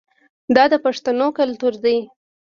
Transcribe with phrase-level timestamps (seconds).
[0.55, 1.97] دا د پښتنو کلتور دی.